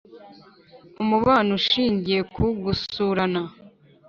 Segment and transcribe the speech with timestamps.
[1.01, 3.41] umubano ushingiye ku gusurana